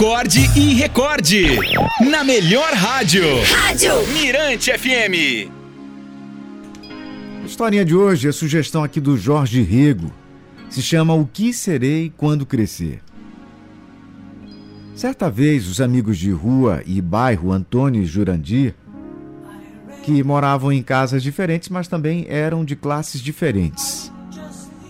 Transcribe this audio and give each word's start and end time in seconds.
Acorde 0.00 0.40
e 0.58 0.72
recorde. 0.72 1.58
Na 2.10 2.24
melhor 2.24 2.72
rádio. 2.72 3.22
Rádio 3.54 3.92
Mirante 4.14 4.72
FM. 4.72 5.50
A 7.42 7.44
historinha 7.44 7.84
de 7.84 7.94
hoje 7.94 8.26
é 8.26 8.32
sugestão 8.32 8.82
aqui 8.82 8.98
do 8.98 9.18
Jorge 9.18 9.60
Rego. 9.60 10.10
Se 10.70 10.80
chama 10.80 11.12
O 11.12 11.26
que 11.26 11.52
serei 11.52 12.10
quando 12.16 12.46
crescer. 12.46 13.02
Certa 14.96 15.28
vez, 15.30 15.68
os 15.68 15.82
amigos 15.82 16.16
de 16.16 16.30
rua 16.30 16.82
e 16.86 16.98
bairro 17.02 17.52
Antônio 17.52 18.02
e 18.02 18.06
Jurandir, 18.06 18.74
que 20.02 20.24
moravam 20.24 20.72
em 20.72 20.82
casas 20.82 21.22
diferentes, 21.22 21.68
mas 21.68 21.88
também 21.88 22.24
eram 22.26 22.64
de 22.64 22.74
classes 22.74 23.20
diferentes, 23.20 24.10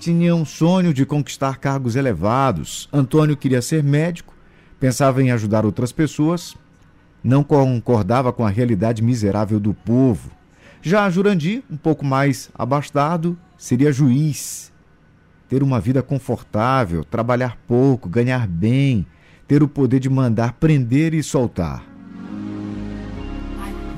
tinham 0.00 0.40
um 0.40 0.46
sonho 0.46 0.94
de 0.94 1.04
conquistar 1.04 1.58
cargos 1.58 1.94
elevados. 1.94 2.88
Antônio 2.90 3.36
queria 3.36 3.60
ser 3.60 3.82
médico, 3.82 4.33
pensava 4.84 5.22
em 5.22 5.30
ajudar 5.30 5.64
outras 5.64 5.92
pessoas, 5.92 6.54
não 7.22 7.42
concordava 7.42 8.30
com 8.34 8.44
a 8.44 8.50
realidade 8.50 9.02
miserável 9.02 9.58
do 9.58 9.72
povo. 9.72 10.30
Já 10.82 11.08
Jurandir, 11.08 11.62
um 11.70 11.76
pouco 11.78 12.04
mais 12.04 12.50
abastado, 12.54 13.34
seria 13.56 13.90
juiz. 13.90 14.70
Ter 15.48 15.62
uma 15.62 15.80
vida 15.80 16.02
confortável, 16.02 17.02
trabalhar 17.02 17.56
pouco, 17.66 18.10
ganhar 18.10 18.46
bem, 18.46 19.06
ter 19.48 19.62
o 19.62 19.68
poder 19.68 20.00
de 20.00 20.10
mandar 20.10 20.52
prender 20.52 21.14
e 21.14 21.22
soltar. 21.22 21.82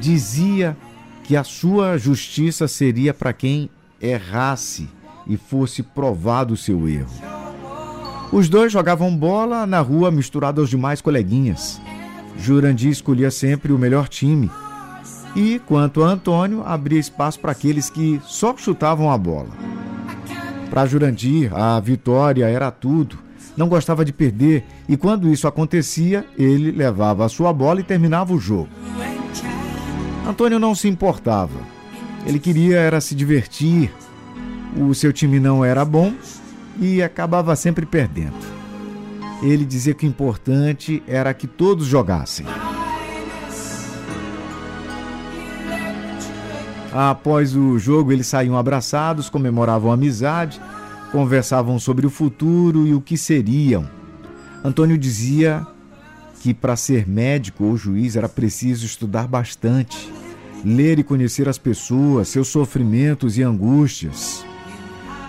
Dizia 0.00 0.76
que 1.24 1.34
a 1.34 1.42
sua 1.42 1.98
justiça 1.98 2.68
seria 2.68 3.12
para 3.12 3.32
quem 3.32 3.68
errasse 4.00 4.88
e 5.26 5.36
fosse 5.36 5.82
provado 5.82 6.54
o 6.54 6.56
seu 6.56 6.88
erro. 6.88 7.27
Os 8.30 8.46
dois 8.48 8.70
jogavam 8.70 9.16
bola 9.16 9.66
na 9.66 9.80
rua 9.80 10.10
misturado 10.10 10.60
aos 10.60 10.68
demais 10.68 11.00
coleguinhas. 11.00 11.80
Jurandir 12.36 12.90
escolhia 12.90 13.30
sempre 13.30 13.72
o 13.72 13.78
melhor 13.78 14.06
time. 14.06 14.50
E, 15.34 15.58
quanto 15.66 16.04
a 16.04 16.08
Antônio, 16.08 16.62
abria 16.64 17.00
espaço 17.00 17.40
para 17.40 17.52
aqueles 17.52 17.88
que 17.88 18.20
só 18.24 18.54
chutavam 18.56 19.10
a 19.10 19.16
bola. 19.16 19.48
Para 20.68 20.84
Jurandir, 20.84 21.54
a 21.54 21.80
vitória 21.80 22.44
era 22.46 22.70
tudo. 22.70 23.18
Não 23.56 23.66
gostava 23.66 24.04
de 24.04 24.12
perder 24.12 24.64
e, 24.86 24.96
quando 24.96 25.32
isso 25.32 25.48
acontecia, 25.48 26.26
ele 26.36 26.70
levava 26.70 27.24
a 27.24 27.28
sua 27.30 27.52
bola 27.52 27.80
e 27.80 27.84
terminava 27.84 28.34
o 28.34 28.38
jogo. 28.38 28.68
Antônio 30.26 30.58
não 30.58 30.74
se 30.74 30.86
importava. 30.86 31.58
Ele 32.26 32.38
queria 32.38 32.78
era 32.78 33.00
se 33.00 33.14
divertir, 33.14 33.90
o 34.76 34.94
seu 34.94 35.14
time 35.14 35.40
não 35.40 35.64
era 35.64 35.82
bom 35.82 36.12
e 36.78 37.02
acabava 37.02 37.54
sempre 37.56 37.84
perdendo. 37.84 38.36
Ele 39.42 39.64
dizia 39.64 39.94
que 39.94 40.06
o 40.06 40.08
importante 40.08 41.02
era 41.06 41.32
que 41.34 41.46
todos 41.46 41.86
jogassem. 41.86 42.46
Após 46.92 47.54
o 47.54 47.78
jogo, 47.78 48.12
eles 48.12 48.26
saíam 48.26 48.56
abraçados, 48.56 49.28
comemoravam 49.28 49.90
a 49.90 49.94
amizade, 49.94 50.60
conversavam 51.12 51.78
sobre 51.78 52.06
o 52.06 52.10
futuro 52.10 52.86
e 52.86 52.94
o 52.94 53.00
que 53.00 53.16
seriam. 53.16 53.88
Antônio 54.64 54.98
dizia 54.98 55.66
que 56.40 56.54
para 56.54 56.76
ser 56.76 57.06
médico 57.06 57.64
ou 57.64 57.76
juiz 57.76 58.16
era 58.16 58.28
preciso 58.28 58.86
estudar 58.86 59.28
bastante, 59.28 60.12
ler 60.64 60.98
e 60.98 61.04
conhecer 61.04 61.48
as 61.48 61.58
pessoas, 61.58 62.28
seus 62.28 62.48
sofrimentos 62.48 63.38
e 63.38 63.42
angústias. 63.42 64.44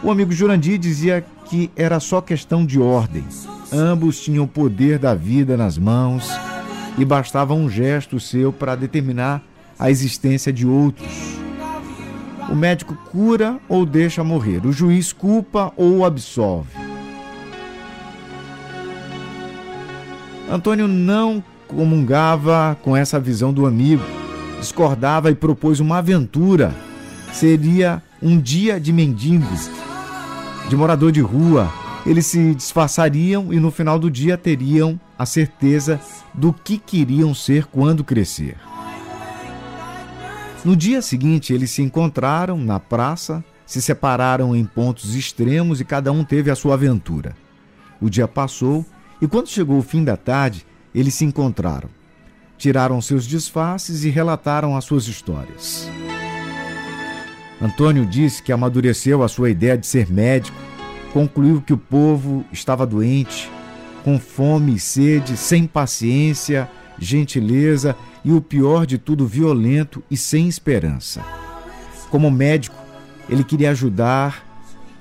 O 0.01 0.09
amigo 0.09 0.31
Jurandir 0.31 0.77
dizia 0.77 1.25
que 1.49 1.71
era 1.75 1.99
só 1.99 2.21
questão 2.21 2.63
de 2.63 2.79
ordem. 2.79 3.23
Ambos 3.73 4.21
tinham 4.21 4.43
o 4.43 4.47
poder 4.47 4.99
da 4.99 5.15
vida 5.15 5.57
nas 5.57 5.77
mãos 5.77 6.29
e 6.97 7.03
bastava 7.03 7.53
um 7.53 7.67
gesto 7.67 8.19
seu 8.19 8.53
para 8.53 8.75
determinar 8.75 9.41
a 9.77 9.89
existência 9.89 10.53
de 10.53 10.67
outros. 10.67 11.09
O 12.49 12.55
médico 12.55 12.95
cura 13.11 13.59
ou 13.67 13.85
deixa 13.85 14.23
morrer, 14.23 14.65
o 14.65 14.71
juiz 14.71 15.11
culpa 15.11 15.73
ou 15.75 16.05
absolve. 16.05 16.77
Antônio 20.51 20.87
não 20.87 21.43
comungava 21.67 22.77
com 22.81 22.97
essa 22.97 23.19
visão 23.19 23.53
do 23.53 23.65
amigo, 23.65 24.03
discordava 24.59 25.29
e 25.29 25.35
propôs 25.35 25.79
uma 25.79 25.99
aventura. 25.99 26.73
Seria 27.31 28.01
um 28.21 28.39
dia 28.39 28.79
de 28.79 28.91
mendigos 28.91 29.69
de 30.69 30.75
morador 30.75 31.11
de 31.11 31.19
rua, 31.19 31.73
eles 32.05 32.27
se 32.27 32.53
disfarçariam 32.53 33.51
e 33.51 33.59
no 33.59 33.71
final 33.71 33.97
do 33.97 34.09
dia 34.09 34.37
teriam 34.37 34.99
a 35.17 35.25
certeza 35.25 35.99
do 36.31 36.53
que 36.53 36.77
queriam 36.77 37.33
ser 37.33 37.65
quando 37.65 38.03
crescer. 38.03 38.55
No 40.63 40.75
dia 40.75 41.01
seguinte, 41.01 41.53
eles 41.53 41.71
se 41.71 41.81
encontraram 41.81 42.55
na 42.55 42.79
praça, 42.79 43.43
se 43.65 43.81
separaram 43.81 44.55
em 44.55 44.63
pontos 44.63 45.15
extremos 45.15 45.81
e 45.81 45.85
cada 45.85 46.11
um 46.11 46.23
teve 46.23 46.51
a 46.51 46.55
sua 46.55 46.75
aventura. 46.75 47.35
O 47.99 48.07
dia 48.07 48.27
passou 48.27 48.85
e, 49.19 49.27
quando 49.27 49.49
chegou 49.49 49.79
o 49.79 49.83
fim 49.83 50.03
da 50.03 50.15
tarde, 50.15 50.67
eles 50.93 51.15
se 51.15 51.25
encontraram. 51.25 51.89
Tiraram 52.59 53.01
seus 53.01 53.25
disfarces 53.25 54.03
e 54.03 54.09
relataram 54.09 54.77
as 54.77 54.85
suas 54.85 55.07
histórias. 55.07 55.89
Antônio 57.61 58.05
disse 58.05 58.41
que 58.41 58.51
amadureceu 58.51 59.21
a 59.21 59.27
sua 59.27 59.49
ideia 59.49 59.77
de 59.77 59.85
ser 59.85 60.09
médico, 60.09 60.57
concluiu 61.11 61.61
que 61.61 61.73
o 61.73 61.77
povo 61.77 62.45
estava 62.51 62.85
doente, 62.85 63.51
com 64.03 64.17
fome 64.17 64.75
e 64.75 64.79
sede, 64.79 65.35
sem 65.35 65.67
paciência, 65.67 66.69
gentileza 66.97 67.95
e 68.23 68.31
o 68.31 68.41
pior 68.41 68.85
de 68.85 68.97
tudo, 68.97 69.27
violento 69.27 70.01
e 70.09 70.15
sem 70.15 70.47
esperança. 70.47 71.21
Como 72.09 72.31
médico, 72.31 72.75
ele 73.29 73.43
queria 73.43 73.71
ajudar 73.71 74.45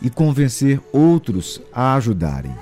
e 0.03 0.11
convencer 0.11 0.81
outros 0.93 1.61
a 1.73 1.95
ajudarem. 1.95 2.55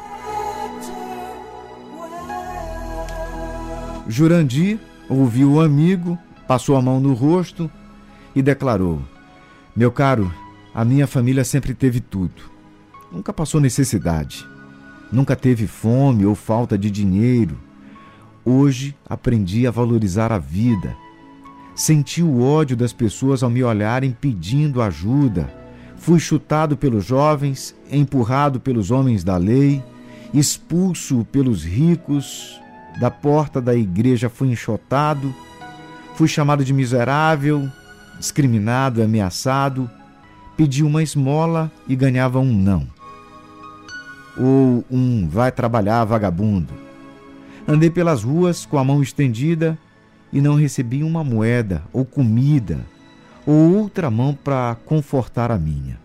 Jurandir 4.09 4.79
ouviu 5.09 5.55
o 5.55 5.61
amigo, 5.61 6.19
passou 6.47 6.77
a 6.77 6.83
mão 6.83 7.01
no 7.01 7.13
rosto 7.13 7.71
e 8.35 8.43
declarou: 8.43 9.03
meu 9.77 9.93
caro, 9.93 10.33
a 10.75 10.87
minha 10.87 11.07
família 11.07 11.45
sempre 11.45 11.75
teve 11.75 12.01
tudo. 12.01 12.43
Nunca 13.13 13.31
passou 13.31 13.61
necessidade. 13.61 14.47
Nunca 15.13 15.37
teve 15.37 15.67
fome 15.67 16.25
ou 16.25 16.35
falta 16.35 16.79
de 16.79 16.91
dinheiro. 16.91 17.59
Hoje 18.43 18.97
aprendi 19.07 19.67
a 19.67 19.71
valorizar 19.71 20.33
a 20.33 20.39
vida. 20.39 20.97
Senti 21.75 22.23
o 22.23 22.43
ódio 22.43 22.75
das 22.75 22.95
pessoas 22.95 23.43
ao 23.43 23.51
me 23.51 23.63
olharem 23.63 24.17
pedindo 24.19 24.81
ajuda. 24.81 25.53
Fui 25.99 26.19
chutado 26.19 26.75
pelos 26.75 27.05
jovens, 27.05 27.77
empurrado 27.93 28.59
pelos 28.59 28.91
homens 28.91 29.23
da 29.23 29.37
lei, 29.37 29.85
expulso 30.33 31.27
pelos 31.31 31.65
ricos, 31.65 32.59
da 32.99 33.11
porta 33.11 33.61
da 33.61 33.75
igreja 33.75 34.31
fui 34.31 34.49
enxotado, 34.49 35.35
fui 36.15 36.29
chamado 36.29 36.65
de 36.65 36.73
miserável, 36.73 37.71
discriminado, 38.19 39.03
ameaçado, 39.03 39.91
pedia 40.57 40.87
uma 40.87 41.03
esmola 41.03 41.71
e 41.89 41.95
ganhava 41.95 42.39
um 42.39 42.53
não. 42.53 42.87
Ou 44.39 44.85
um 44.91 45.29
vai 45.29 45.51
trabalhar 45.53 46.05
vagabundo. 46.05 46.73
Andei 47.69 47.91
pelas 47.91 48.23
ruas 48.23 48.65
com 48.65 48.79
a 48.79 48.85
mão 48.85 49.03
estendida 49.03 49.79
e 50.33 50.41
não 50.41 50.55
recebi 50.55 51.03
uma 51.03 51.25
moeda 51.25 51.83
ou 51.93 52.05
comida 52.05 52.81
ou 53.47 53.77
outra 53.77 54.11
mão 54.11 54.35
para 54.35 54.77
confortar 54.85 55.51
a 55.51 55.59
minha. 55.59 55.99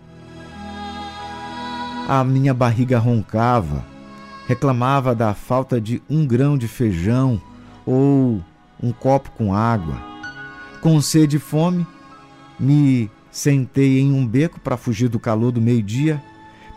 A 2.07 2.23
minha 2.23 2.53
barriga 2.53 2.99
roncava, 2.99 3.83
reclamava 4.47 5.15
da 5.15 5.33
falta 5.33 5.79
de 5.79 6.01
um 6.09 6.25
grão 6.25 6.57
de 6.57 6.67
feijão 6.67 7.41
ou 7.85 8.41
um 8.81 8.91
copo 8.91 9.31
com 9.31 9.53
água. 9.53 9.95
Com 10.81 10.99
sede 10.99 11.37
e 11.37 11.39
fome, 11.39 11.85
me 12.61 13.09
sentei 13.31 13.99
em 13.99 14.13
um 14.13 14.25
beco 14.25 14.59
para 14.59 14.77
fugir 14.77 15.09
do 15.09 15.19
calor 15.19 15.51
do 15.51 15.59
meio-dia. 15.59 16.21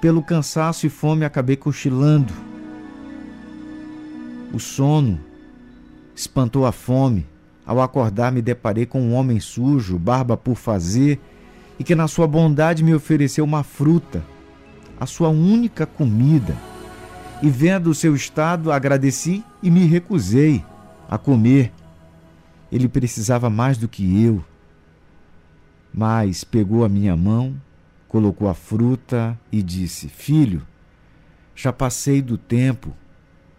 Pelo 0.00 0.22
cansaço 0.22 0.86
e 0.86 0.90
fome 0.90 1.24
acabei 1.24 1.56
cochilando. 1.56 2.32
O 4.52 4.58
sono 4.58 5.20
espantou 6.16 6.64
a 6.64 6.72
fome. 6.72 7.26
Ao 7.66 7.80
acordar, 7.80 8.32
me 8.32 8.40
deparei 8.40 8.86
com 8.86 9.00
um 9.00 9.14
homem 9.14 9.40
sujo, 9.40 9.98
barba 9.98 10.36
por 10.36 10.54
fazer, 10.54 11.18
e 11.78 11.84
que, 11.84 11.94
na 11.94 12.06
sua 12.06 12.26
bondade, 12.26 12.84
me 12.84 12.94
ofereceu 12.94 13.42
uma 13.42 13.62
fruta, 13.62 14.22
a 15.00 15.06
sua 15.06 15.30
única 15.30 15.86
comida. 15.86 16.56
E, 17.42 17.48
vendo 17.48 17.88
o 17.88 17.94
seu 17.94 18.14
estado, 18.14 18.70
agradeci 18.70 19.42
e 19.62 19.70
me 19.70 19.86
recusei 19.86 20.62
a 21.08 21.16
comer. 21.16 21.72
Ele 22.70 22.86
precisava 22.86 23.48
mais 23.48 23.78
do 23.78 23.88
que 23.88 24.22
eu 24.22 24.44
mas 25.94 26.42
pegou 26.42 26.84
a 26.84 26.88
minha 26.88 27.16
mão, 27.16 27.54
colocou 28.08 28.48
a 28.48 28.54
fruta 28.54 29.38
e 29.52 29.62
disse: 29.62 30.08
Filho, 30.08 30.66
já 31.54 31.72
passei 31.72 32.20
do 32.20 32.36
tempo 32.36 32.94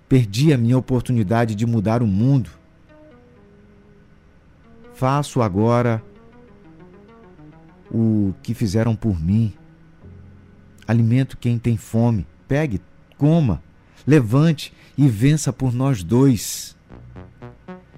Perdi 0.07 0.53
a 0.53 0.57
minha 0.57 0.77
oportunidade 0.77 1.55
de 1.55 1.65
mudar 1.65 2.03
o 2.03 2.07
mundo. 2.07 2.51
Faço 4.93 5.41
agora 5.41 6.01
o 7.91 8.33
que 8.43 8.53
fizeram 8.53 8.95
por 8.95 9.19
mim. 9.19 9.51
Alimento 10.87 11.37
quem 11.37 11.57
tem 11.57 11.75
fome. 11.75 12.27
Pegue, 12.47 12.79
coma, 13.17 13.63
levante 14.05 14.71
e 14.95 15.07
vença 15.07 15.51
por 15.51 15.73
nós 15.73 16.03
dois. 16.03 16.74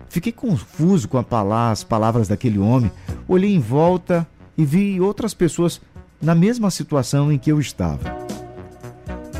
Fiquei 0.10 0.32
confuso 0.32 1.08
com 1.08 1.18
as 1.18 1.84
palavras 1.84 2.28
daquele 2.28 2.60
homem. 2.60 2.92
Olhei 3.28 3.54
em 3.54 3.60
volta 3.60 4.28
e 4.58 4.66
vi 4.66 5.00
outras 5.00 5.34
pessoas 5.34 5.82
na 6.22 6.34
mesma 6.34 6.72
situação 6.72 7.32
em 7.32 7.38
que 7.38 7.52
eu 7.52 7.60
estava. 7.60 8.18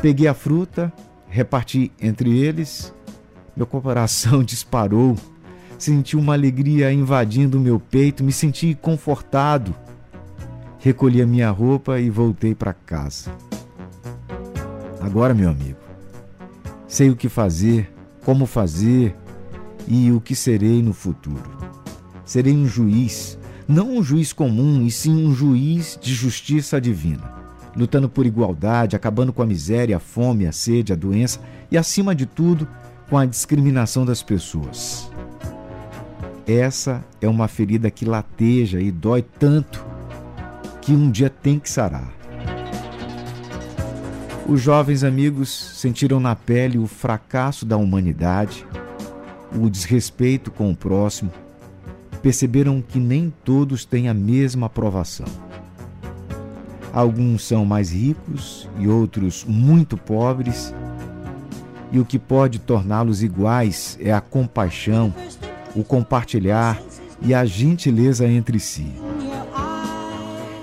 Peguei 0.00 0.28
a 0.28 0.34
fruta, 0.34 0.92
reparti 1.28 1.90
entre 2.00 2.38
eles, 2.38 2.94
meu 3.56 3.66
coração 3.66 4.42
disparou, 4.44 5.16
senti 5.76 6.16
uma 6.16 6.34
alegria 6.34 6.92
invadindo 6.92 7.58
o 7.58 7.60
meu 7.60 7.80
peito, 7.80 8.22
me 8.22 8.32
senti 8.32 8.74
confortado. 8.74 9.74
Recolhi 10.78 11.20
a 11.20 11.26
minha 11.26 11.50
roupa 11.50 11.98
e 11.98 12.08
voltei 12.08 12.54
para 12.54 12.72
casa. 12.72 13.32
Agora, 15.00 15.34
meu 15.34 15.50
amigo, 15.50 15.78
sei 16.86 17.10
o 17.10 17.16
que 17.16 17.28
fazer, 17.28 17.92
como 18.24 18.46
fazer 18.46 19.16
e 19.88 20.12
o 20.12 20.20
que 20.20 20.34
serei 20.34 20.82
no 20.82 20.92
futuro. 20.92 21.50
Serei 22.24 22.54
um 22.54 22.68
juiz, 22.68 23.38
não 23.66 23.96
um 23.96 24.02
juiz 24.02 24.32
comum, 24.32 24.84
e 24.84 24.90
sim 24.90 25.26
um 25.26 25.34
juiz 25.34 25.98
de 26.00 26.14
justiça 26.14 26.80
divina, 26.80 27.32
lutando 27.74 28.08
por 28.08 28.26
igualdade, 28.26 28.94
acabando 28.94 29.32
com 29.32 29.42
a 29.42 29.46
miséria, 29.46 29.96
a 29.96 30.00
fome, 30.00 30.46
a 30.46 30.52
sede, 30.52 30.92
a 30.92 30.96
doença 30.96 31.40
e, 31.70 31.78
acima 31.78 32.14
de 32.14 32.26
tudo, 32.26 32.68
com 33.08 33.16
a 33.16 33.24
discriminação 33.24 34.04
das 34.04 34.22
pessoas. 34.22 35.10
Essa 36.46 37.04
é 37.20 37.28
uma 37.28 37.48
ferida 37.48 37.90
que 37.90 38.04
lateja 38.04 38.80
e 38.80 38.90
dói 38.90 39.22
tanto 39.22 39.84
que 40.82 40.92
um 40.92 41.10
dia 41.10 41.30
tem 41.30 41.58
que 41.58 41.70
sarar. 41.70 42.12
Os 44.46 44.62
jovens 44.62 45.04
amigos 45.04 45.50
sentiram 45.50 46.18
na 46.18 46.34
pele 46.34 46.78
o 46.78 46.86
fracasso 46.86 47.66
da 47.66 47.76
humanidade, 47.76 48.66
o 49.54 49.68
desrespeito 49.68 50.50
com 50.50 50.70
o 50.70 50.76
próximo, 50.76 51.30
perceberam 52.22 52.82
que 52.82 52.98
nem 52.98 53.32
todos 53.44 53.84
têm 53.84 54.08
a 54.08 54.14
mesma 54.14 54.66
aprovação. 54.66 55.26
Alguns 56.92 57.46
são 57.46 57.64
mais 57.64 57.92
ricos 57.92 58.68
e 58.78 58.88
outros 58.88 59.44
muito 59.46 59.96
pobres, 59.96 60.74
e 61.92 61.98
o 61.98 62.04
que 62.04 62.18
pode 62.18 62.58
torná-los 62.58 63.22
iguais 63.22 63.96
é 64.00 64.12
a 64.12 64.20
compaixão, 64.20 65.14
o 65.74 65.82
compartilhar 65.82 66.80
e 67.22 67.34
a 67.34 67.44
gentileza 67.44 68.26
entre 68.26 68.60
si. 68.60 68.92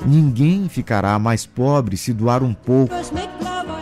Ninguém 0.05 0.69
ficará 0.69 1.17
mais 1.17 1.45
pobre 1.45 1.97
se 1.97 2.13
doar 2.13 2.43
um 2.43 2.53
pouco. 2.53 2.93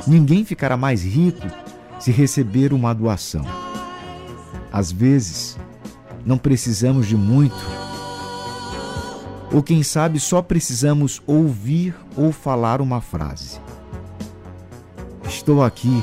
Ninguém 0.08 0.46
ficará 0.46 0.78
mais 0.78 1.04
rico 1.04 1.46
se 2.00 2.12
receber 2.12 2.72
uma 2.74 2.94
doação. 2.94 3.63
Às 4.74 4.92
vezes, 4.92 5.56
não 6.26 6.36
precisamos 6.36 7.06
de 7.08 7.16
muito. 7.16 7.56
Ou 9.54 9.62
quem 9.62 9.84
sabe 9.84 10.20
só 10.20 10.42
precisamos 10.42 11.22
ouvir 11.28 11.96
ou 12.18 12.32
falar 12.32 12.82
uma 12.82 13.00
frase. 13.00 13.62
Estou 15.28 15.64
aqui. 15.64 16.02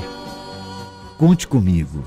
Conte 1.17 1.45
comigo. 1.45 2.01